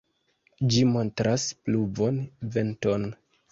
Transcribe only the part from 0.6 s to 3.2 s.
Ĝi montras pluvon venton.